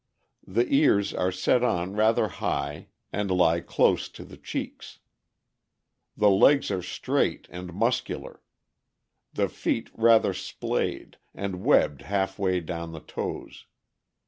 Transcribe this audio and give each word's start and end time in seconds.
The 0.47 0.67
ears 0.73 1.13
are 1.13 1.31
set 1.31 1.63
on 1.63 1.93
rather 1.95 2.27
high, 2.27 2.87
and 3.13 3.29
lie 3.29 3.59
close 3.59 4.09
to 4.09 4.23
the 4.25 4.35
cheeks. 4.35 4.97
The 6.17 6.31
legs 6.31 6.71
are 6.71 6.81
straight 6.81 7.47
and 7.51 7.71
muscular. 7.71 8.41
The 9.33 9.47
feet 9.47 9.91
rather 9.93 10.33
splayed, 10.33 11.17
and 11.35 11.63
webbed 11.63 12.01
half 12.01 12.39
way 12.39 12.61
down 12.61 12.93
the 12.93 12.99
toes. 12.99 13.67